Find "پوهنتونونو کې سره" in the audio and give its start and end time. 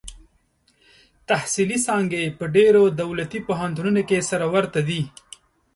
3.47-4.45